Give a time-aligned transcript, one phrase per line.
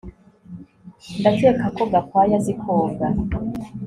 [1.19, 3.07] Ndakeka ko Gakwaya azi koga